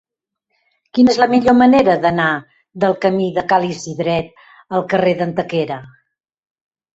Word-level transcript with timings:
Quina 0.97 1.11
és 1.11 1.17
la 1.23 1.27
millor 1.33 1.55
manera 1.59 1.97
d'anar 2.05 2.29
del 2.85 2.95
camí 3.03 3.27
de 3.37 3.43
Ca 3.53 3.61
l'Isidret 3.65 4.33
al 4.79 4.87
carrer 4.95 5.15
d'Antequera? 5.21 5.79